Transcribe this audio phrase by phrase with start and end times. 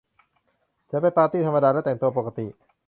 [0.89, 2.45] ฉันไปปาร์ตี้ธรรมดา และแต่งตัวปกติ